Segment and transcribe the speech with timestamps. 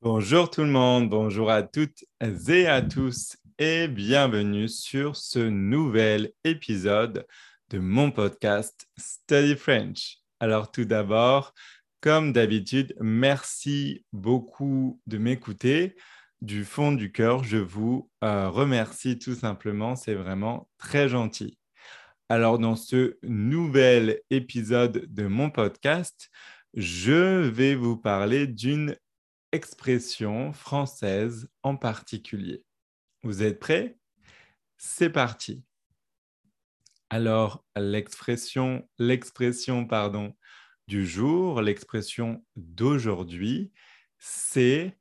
[0.00, 6.30] Bonjour tout le monde, bonjour à toutes et à tous et bienvenue sur ce nouvel
[6.44, 7.26] épisode
[7.70, 10.18] de mon podcast Study French.
[10.38, 11.52] Alors tout d'abord,
[12.00, 15.96] comme d'habitude, merci beaucoup de m'écouter.
[16.42, 21.58] Du fond du cœur, je vous euh, remercie tout simplement, c'est vraiment très gentil.
[22.28, 26.30] Alors dans ce nouvel épisode de mon podcast,
[26.74, 28.94] je vais vous parler d'une
[29.52, 32.64] expression française en particulier.
[33.22, 33.98] Vous êtes prêts?
[34.76, 35.64] C'est parti.
[37.10, 40.36] Alors, l'expression, l'expression, pardon,
[40.86, 43.72] du jour, l'expression d'aujourd'hui,
[44.18, 44.98] c'est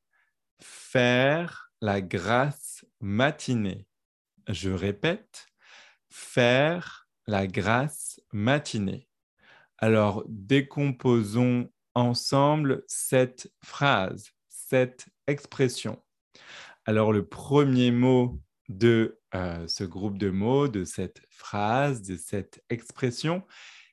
[0.62, 3.88] faire la grâce matinée.
[4.48, 5.48] Je répète,
[6.10, 9.08] faire la grâce matinée.
[9.78, 14.32] Alors, décomposons ensemble cette phrase
[14.70, 16.02] cette expression.
[16.86, 22.64] Alors le premier mot de euh, ce groupe de mots, de cette phrase, de cette
[22.70, 23.44] expression,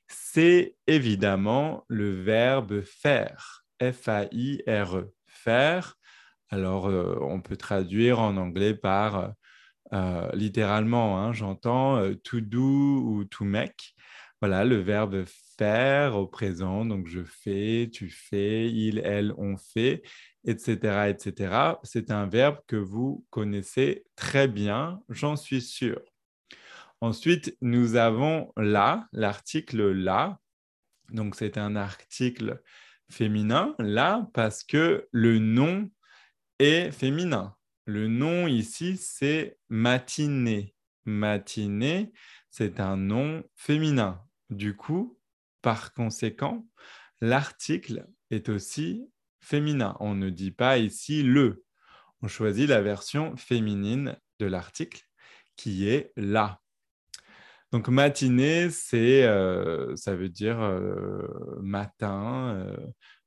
[0.07, 5.95] c'est évidemment le verbe faire, F-A-I-R-E, faire.
[6.49, 9.33] Alors euh, on peut traduire en anglais par
[9.93, 13.94] euh, littéralement, hein, j'entends to do ou to make.
[14.47, 15.25] Voilà, le verbe
[15.57, 20.03] faire au présent, donc je fais, tu fais, il, elle, on fait
[20.43, 21.77] etc., etc.
[21.81, 25.99] C'est un verbe que vous connaissez très bien, j'en suis sûr.
[27.01, 30.39] Ensuite, nous avons là, l'article là.
[31.09, 32.61] Donc, c'est un article
[33.09, 35.89] féminin là parce que le nom
[36.59, 37.55] est féminin.
[37.87, 40.75] Le nom ici, c'est matinée.
[41.03, 42.13] Matinée,
[42.51, 44.24] c'est un nom féminin.
[44.49, 45.17] Du coup,
[45.61, 46.67] par conséquent,
[47.21, 49.95] l'article est aussi féminin.
[49.99, 51.63] On ne dit pas ici le.
[52.21, 55.03] On choisit la version féminine de l'article
[55.55, 56.61] qui est la.
[57.71, 61.27] Donc matinée, c'est, euh, ça veut dire euh,
[61.61, 62.77] matin, euh,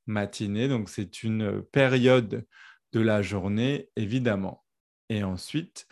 [0.07, 0.69] matinée.
[0.69, 2.47] Donc c'est une période
[2.93, 4.65] de la journée, évidemment.
[5.11, 5.87] Et ensuite,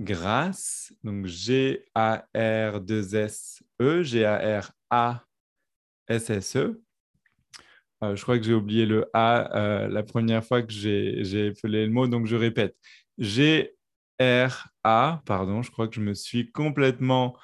[0.00, 6.82] grâce, donc G-A-R-2-S-E, G-A-R-A-S-S-E.
[8.02, 11.84] Euh, je crois que j'ai oublié le A euh, la première fois que j'ai appelé
[11.84, 12.74] le mot, donc je répète.
[13.18, 17.36] G-R-A, pardon, je crois que je me suis complètement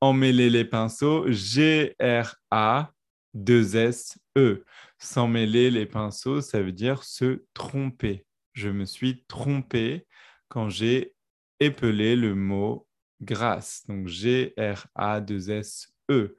[0.00, 1.24] emmêlé les pinceaux.
[1.28, 2.92] G-R-A,
[3.34, 4.64] 2-S-E.
[4.98, 8.24] S'emmêler les pinceaux, ça veut dire se tromper.
[8.52, 10.06] Je me suis trompé
[10.48, 11.15] quand j'ai
[11.60, 12.86] épelé le mot
[13.20, 13.84] grâce.
[13.86, 16.36] Donc G-R-A, 2-S-E.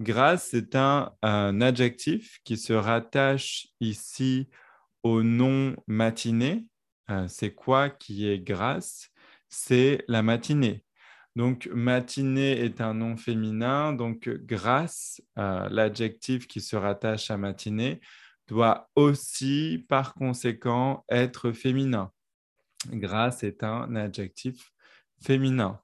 [0.00, 4.48] Grâce, c'est un, adjectif qui se rattache ici
[5.02, 6.66] au nom matinée.
[7.10, 9.08] Euh, c'est quoi qui est grâce?
[9.48, 10.84] C'est la matinée.
[11.34, 13.92] Donc, matinée est un nom féminin.
[13.92, 18.00] Donc, grâce, euh, l'adjectif qui se rattache à matinée,
[18.48, 22.12] doit aussi, par conséquent, être féminin.
[22.86, 24.70] Grâce est un adjectif
[25.20, 25.80] féminin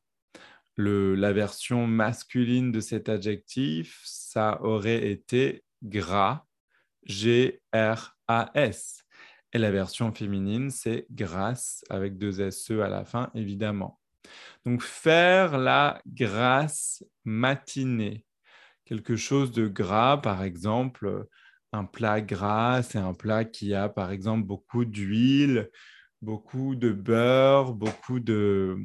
[0.77, 6.47] la version masculine de cet adjectif, ça aurait été gras,
[7.05, 9.05] G-R-A-S.
[9.53, 14.01] Et la version féminine, c'est grâce avec deux S-E à la fin, évidemment.
[14.67, 18.25] Donc, faire la grâce matinée.
[18.85, 21.27] Quelque chose de gras, par exemple,
[21.73, 25.71] un plat gras, c'est un plat qui a, par exemple, beaucoup d'huile,
[26.25, 28.79] beaucoup de beurre, beaucoup de,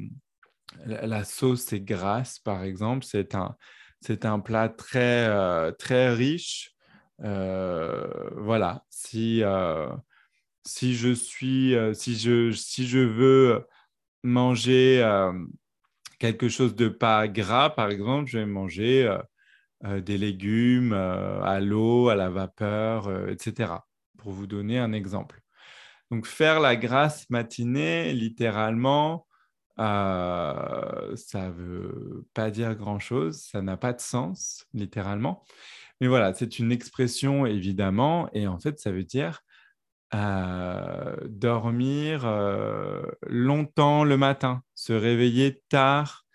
[0.86, 3.04] la sauce est grasse, par exemple.
[3.04, 3.56] C'est un,
[4.00, 6.72] c'est un plat très, euh, très riche.
[7.22, 9.88] Euh, voilà, si, euh,
[10.66, 13.66] si, je suis, si, je, si je veux
[14.22, 15.02] manger
[16.18, 19.18] quelque chose de pas gras, par exemple, je vais manger
[19.84, 23.72] des légumes à l'eau, à la vapeur, etc.
[24.18, 25.42] Pour vous donner un exemple.
[26.10, 29.26] Donc, faire la grasse matinée, littéralement,
[29.80, 35.44] euh, ça ne veut pas dire grand-chose, ça n'a pas de sens, littéralement.
[36.00, 39.40] Mais voilà, c'est une expression, évidemment, et en fait, ça veut dire
[40.14, 46.26] euh, dormir euh, longtemps le matin, se réveiller tard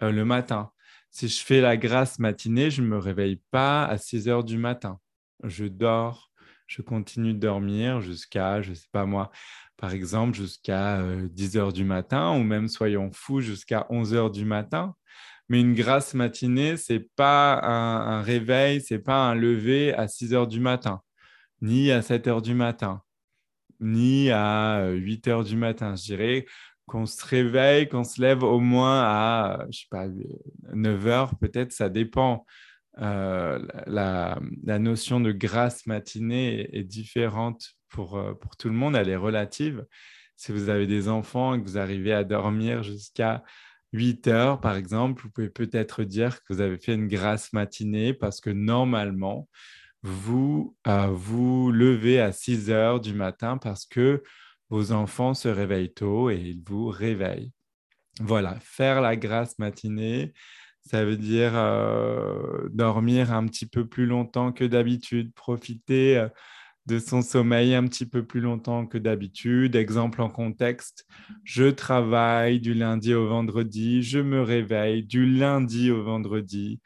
[0.00, 0.70] le matin.
[1.10, 4.58] Si je fais la grasse matinée, je ne me réveille pas à 6 heures du
[4.58, 4.98] matin.
[5.44, 6.32] Je dors,
[6.66, 9.30] je continue de dormir jusqu'à, je ne sais pas moi,
[9.76, 14.30] par exemple, jusqu'à 10 euh, heures du matin, ou même, soyons fous, jusqu'à 11 heures
[14.30, 14.94] du matin.
[15.48, 20.08] Mais une grasse matinée, ce n'est pas un, réveil, ce n'est pas un lever à
[20.08, 21.02] 6 heures du matin,
[21.60, 23.02] ni à 7 heures du matin.
[23.80, 25.94] ni à 8 heures du matin.
[25.96, 26.46] Je dirais
[26.86, 30.06] qu'on se réveille, qu'on se lève au moins à, je sais pas,
[30.72, 32.46] 9 heures, peut-être, ça dépend.
[33.00, 34.38] Euh, la,
[34.78, 39.84] notion de grasse matinée est, différente pour, euh, pour tout le monde, elle est relative.
[40.36, 43.42] Si vous avez des enfants et que vous arrivez à dormir jusqu'à
[43.92, 48.14] 8 heures, par exemple, vous pouvez peut-être dire que vous avez fait une grasse matinée
[48.14, 49.48] parce que normalement,
[50.02, 54.22] vous euh, vous levez à 6 heures du matin parce que
[54.68, 57.52] vos enfants se réveillent tôt et ils vous réveillent.
[58.20, 60.32] Voilà, faire la grasse matinée,
[60.84, 66.28] ça veut dire euh, dormir un petit peu plus longtemps que d'habitude, profiter euh,
[66.86, 69.76] de son sommeil un petit peu plus longtemps que d'habitude.
[69.76, 71.06] Exemple en contexte,
[71.44, 76.80] je travaille du lundi au vendredi, je me réveille du lundi au vendredi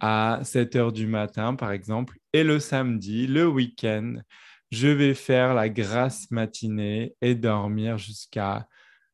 [0.00, 4.16] à 7 heures du matin, par exemple, et le samedi, le week-end,
[4.70, 8.66] je vais faire la grasse matinée et dormir jusqu'à,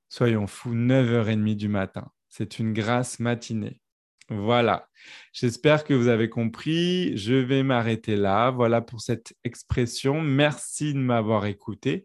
[0.09, 2.11] soyons fous, 9h30 du matin.
[2.29, 3.81] C'est une grasse matinée.
[4.31, 4.89] Voilà.
[5.33, 7.17] J'espère que vous avez compris.
[7.17, 8.51] Je vais m'arrêter là.
[8.51, 10.21] Voilà pour cette expression.
[10.21, 12.05] Merci de m'avoir écouté.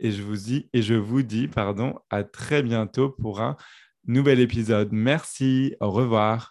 [0.00, 3.56] Et je vous dis, et je vous dis, pardon, à très bientôt pour un
[4.06, 4.88] nouvel épisode.
[4.92, 5.76] Merci.
[5.80, 6.48] Au revoir.